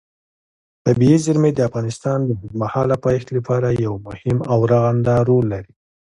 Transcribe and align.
طبیعي 0.85 1.17
زیرمې 1.25 1.51
د 1.53 1.59
افغانستان 1.69 2.17
د 2.23 2.29
اوږدمهاله 2.35 2.95
پایښت 3.05 3.27
لپاره 3.37 3.67
یو 3.85 3.93
مهم 4.07 4.37
او 4.51 4.59
رغنده 4.71 5.15
رول 5.29 5.45
لري. 5.53 5.73